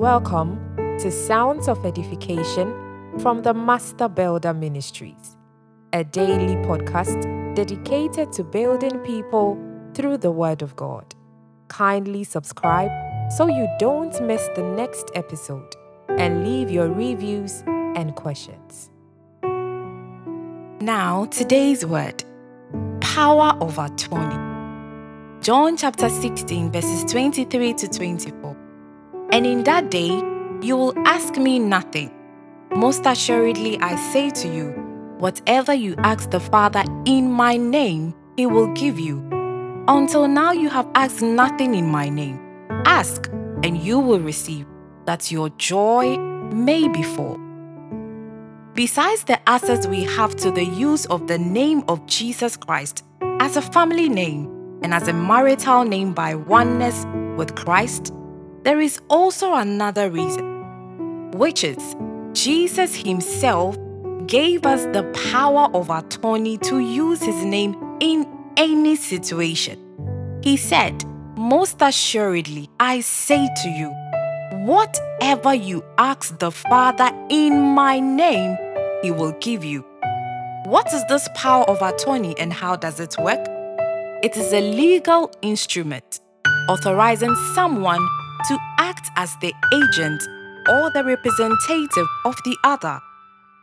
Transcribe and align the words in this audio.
Welcome 0.00 0.58
to 1.00 1.10
Sounds 1.10 1.68
of 1.68 1.84
Edification 1.84 2.72
from 3.18 3.42
the 3.42 3.52
Master 3.52 4.08
Builder 4.08 4.54
Ministries, 4.54 5.36
a 5.92 6.04
daily 6.04 6.56
podcast 6.64 7.54
dedicated 7.54 8.32
to 8.32 8.42
building 8.42 8.98
people 9.00 9.58
through 9.92 10.16
the 10.16 10.30
Word 10.30 10.62
of 10.62 10.74
God. 10.74 11.14
Kindly 11.68 12.24
subscribe 12.24 12.90
so 13.30 13.46
you 13.46 13.68
don't 13.78 14.18
miss 14.22 14.48
the 14.56 14.62
next 14.62 15.10
episode 15.14 15.76
and 16.08 16.48
leave 16.48 16.70
your 16.70 16.88
reviews 16.88 17.62
and 17.94 18.16
questions. 18.16 18.88
Now, 20.80 21.26
today's 21.26 21.84
word 21.84 22.24
power 23.02 23.54
of 23.60 23.78
attorney. 23.78 25.42
John 25.42 25.76
chapter 25.76 26.08
16, 26.08 26.72
verses 26.72 27.04
23 27.12 27.74
to 27.74 27.86
24. 27.86 28.59
And 29.32 29.46
in 29.46 29.64
that 29.64 29.90
day, 29.90 30.22
you 30.60 30.76
will 30.76 30.94
ask 31.06 31.36
me 31.36 31.58
nothing. 31.58 32.10
Most 32.74 33.06
assuredly, 33.06 33.78
I 33.80 33.96
say 34.12 34.30
to 34.30 34.48
you, 34.48 34.70
whatever 35.18 35.72
you 35.72 35.94
ask 35.98 36.30
the 36.30 36.40
Father 36.40 36.82
in 37.04 37.30
my 37.30 37.56
name, 37.56 38.14
he 38.36 38.46
will 38.46 38.72
give 38.74 38.98
you. 38.98 39.24
Until 39.86 40.26
now, 40.26 40.52
you 40.52 40.68
have 40.68 40.88
asked 40.94 41.22
nothing 41.22 41.74
in 41.74 41.86
my 41.86 42.08
name. 42.08 42.40
Ask, 42.86 43.28
and 43.62 43.78
you 43.78 43.98
will 43.98 44.20
receive, 44.20 44.66
that 45.06 45.30
your 45.30 45.48
joy 45.50 46.16
may 46.52 46.88
be 46.88 47.02
full. 47.02 47.38
Besides 48.74 49.24
the 49.24 49.38
access 49.48 49.86
we 49.86 50.04
have 50.04 50.34
to 50.36 50.50
the 50.50 50.64
use 50.64 51.06
of 51.06 51.26
the 51.26 51.38
name 51.38 51.84
of 51.88 52.06
Jesus 52.06 52.56
Christ 52.56 53.04
as 53.40 53.56
a 53.56 53.62
family 53.62 54.08
name 54.08 54.48
and 54.82 54.94
as 54.94 55.08
a 55.08 55.12
marital 55.12 55.84
name 55.84 56.14
by 56.14 56.34
oneness 56.34 57.04
with 57.36 57.54
Christ, 57.56 58.12
there 58.62 58.80
is 58.80 59.00
also 59.08 59.54
another 59.54 60.10
reason, 60.10 61.30
which 61.32 61.64
is 61.64 61.96
Jesus 62.32 62.94
Himself 62.94 63.78
gave 64.26 64.66
us 64.66 64.84
the 64.86 65.04
power 65.32 65.68
of 65.74 65.90
attorney 65.90 66.58
to 66.58 66.78
use 66.78 67.22
His 67.22 67.44
name 67.44 67.74
in 68.00 68.26
any 68.56 68.96
situation. 68.96 69.78
He 70.42 70.56
said, 70.56 71.04
Most 71.36 71.78
assuredly, 71.80 72.68
I 72.78 73.00
say 73.00 73.48
to 73.62 73.68
you, 73.68 73.88
whatever 74.66 75.54
you 75.54 75.82
ask 75.96 76.38
the 76.38 76.50
Father 76.50 77.10
in 77.30 77.58
my 77.60 77.98
name, 77.98 78.56
he 79.02 79.10
will 79.10 79.32
give 79.40 79.64
you. 79.64 79.84
What 80.64 80.92
is 80.92 81.02
this 81.08 81.28
power 81.34 81.64
of 81.64 81.80
attorney 81.80 82.38
and 82.38 82.52
how 82.52 82.76
does 82.76 83.00
it 83.00 83.16
work? 83.18 83.40
It 84.22 84.36
is 84.36 84.52
a 84.52 84.60
legal 84.60 85.32
instrument 85.40 86.20
authorizing 86.68 87.34
someone 87.54 88.06
to 88.48 88.58
act 88.78 89.10
as 89.16 89.36
the 89.40 89.52
agent 89.72 90.22
or 90.68 90.90
the 90.92 91.04
representative 91.04 92.06
of 92.24 92.34
the 92.44 92.56
other. 92.64 93.00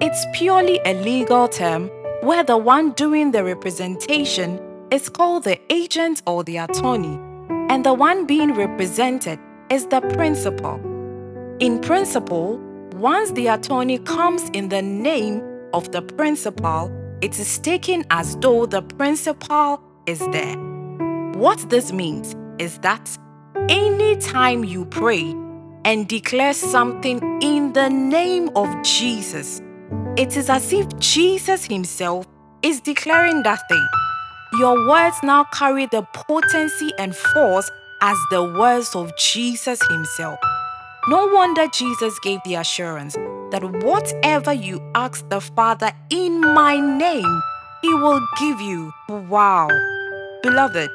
It's 0.00 0.26
purely 0.34 0.80
a 0.84 0.94
legal 1.02 1.48
term 1.48 1.90
where 2.22 2.44
the 2.44 2.56
one 2.56 2.92
doing 2.92 3.32
the 3.32 3.44
representation 3.44 4.60
is 4.90 5.08
called 5.08 5.44
the 5.44 5.60
agent 5.72 6.22
or 6.26 6.44
the 6.44 6.58
attorney, 6.58 7.18
and 7.70 7.84
the 7.84 7.94
one 7.94 8.26
being 8.26 8.54
represented 8.54 9.38
is 9.70 9.86
the 9.86 10.00
principal. 10.00 10.80
In 11.60 11.80
principle, 11.80 12.58
once 12.96 13.30
the 13.32 13.48
attorney 13.48 13.98
comes 13.98 14.48
in 14.50 14.68
the 14.68 14.82
name 14.82 15.42
of 15.72 15.90
the 15.92 16.02
principal, 16.02 16.90
it 17.20 17.38
is 17.38 17.58
taken 17.58 18.04
as 18.10 18.36
though 18.36 18.66
the 18.66 18.82
principal 18.82 19.80
is 20.06 20.18
there. 20.32 20.56
What 21.34 21.68
this 21.70 21.92
means 21.92 22.36
is 22.58 22.78
that 22.78 23.18
anytime 23.68 24.64
you 24.64 24.84
pray 24.86 25.34
and 25.84 26.08
declare 26.08 26.52
something 26.52 27.20
in 27.42 27.72
the 27.72 27.88
name 27.88 28.50
of 28.56 28.82
Jesus, 28.82 29.62
it 30.16 30.36
is 30.36 30.50
as 30.50 30.72
if 30.72 30.86
Jesus 30.98 31.64
Himself 31.64 32.26
is 32.62 32.80
declaring 32.80 33.42
that 33.42 33.60
thing. 33.68 33.88
Your 34.58 34.88
words 34.88 35.16
now 35.22 35.44
carry 35.44 35.86
the 35.86 36.02
potency 36.14 36.90
and 36.98 37.14
force 37.14 37.70
as 38.02 38.16
the 38.30 38.42
words 38.42 38.94
of 38.94 39.16
Jesus 39.16 39.80
Himself. 39.88 40.38
No 41.08 41.26
wonder 41.28 41.66
Jesus 41.68 42.18
gave 42.18 42.40
the 42.44 42.56
assurance 42.56 43.14
that 43.50 43.62
whatever 43.84 44.52
you 44.52 44.80
ask 44.94 45.28
the 45.28 45.40
Father 45.40 45.92
in 46.10 46.40
my 46.40 46.78
name, 46.78 47.42
He 47.82 47.94
will 47.94 48.20
give 48.38 48.60
you. 48.60 48.92
Wow. 49.08 49.68
Beloved, 50.42 50.90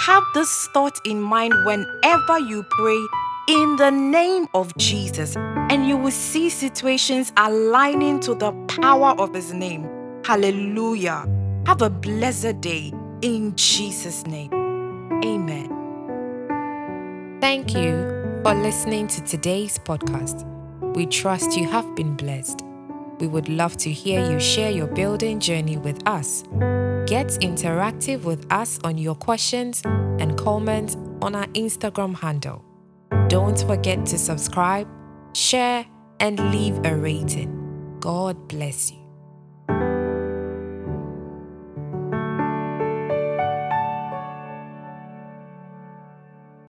have 0.00 0.22
this 0.34 0.68
thought 0.74 0.98
in 1.04 1.20
mind 1.20 1.54
whenever 1.64 2.38
you 2.38 2.64
pray 2.70 3.06
in 3.48 3.76
the 3.76 3.90
name 3.90 4.48
of 4.54 4.76
Jesus, 4.76 5.36
and 5.36 5.86
you 5.86 5.96
will 5.96 6.10
see 6.10 6.50
situations 6.50 7.32
aligning 7.36 8.20
to 8.20 8.34
the 8.34 8.52
power 8.66 9.14
of 9.18 9.34
His 9.34 9.52
name. 9.52 9.88
Hallelujah. 10.24 11.26
Have 11.66 11.82
a 11.82 11.90
blessed 11.90 12.60
day 12.60 12.92
in 13.22 13.54
Jesus' 13.56 14.26
name. 14.26 14.52
Amen. 15.24 15.70
Thank 17.40 17.74
you 17.74 18.40
for 18.42 18.54
listening 18.54 19.06
to 19.08 19.22
today's 19.22 19.78
podcast. 19.78 20.44
We 20.94 21.06
trust 21.06 21.56
you 21.56 21.68
have 21.68 21.94
been 21.94 22.16
blessed. 22.16 22.65
We 23.18 23.26
would 23.26 23.48
love 23.48 23.76
to 23.78 23.90
hear 23.90 24.30
you 24.30 24.38
share 24.38 24.70
your 24.70 24.86
building 24.86 25.40
journey 25.40 25.76
with 25.76 26.06
us. 26.06 26.42
Get 27.06 27.28
interactive 27.40 28.24
with 28.24 28.46
us 28.52 28.78
on 28.84 28.98
your 28.98 29.14
questions 29.14 29.82
and 29.84 30.36
comments 30.36 30.96
on 31.22 31.34
our 31.34 31.46
Instagram 31.48 32.16
handle. 32.16 32.64
Don't 33.28 33.58
forget 33.58 34.04
to 34.06 34.18
subscribe, 34.18 34.88
share, 35.34 35.86
and 36.20 36.38
leave 36.52 36.84
a 36.84 36.96
rating. 36.96 37.96
God 38.00 38.48
bless 38.48 38.90
you. 38.90 39.05